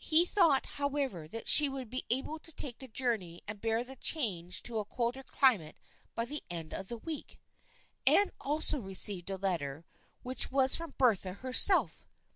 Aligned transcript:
He 0.00 0.26
thought 0.26 0.66
however 0.66 1.28
that 1.28 1.46
she 1.46 1.68
would 1.68 1.90
be 1.90 2.02
able 2.10 2.40
to 2.40 2.52
take 2.52 2.80
the 2.80 2.88
journey 2.88 3.40
and 3.46 3.60
bear 3.60 3.84
the 3.84 3.94
change 3.94 4.64
to 4.64 4.80
a 4.80 4.84
colder 4.84 5.22
cli 5.22 5.58
mate 5.58 5.76
by 6.16 6.24
the 6.24 6.42
end 6.50 6.74
of 6.74 6.88
the 6.88 6.98
week. 6.98 7.40
Anne 8.04 8.32
also 8.40 8.80
received 8.80 9.30
a 9.30 9.36
letter, 9.38 9.84
which 10.24 10.50
was 10.50 10.74
from 10.74 10.96
Bertha 10.98 11.34
herself. 11.34 12.04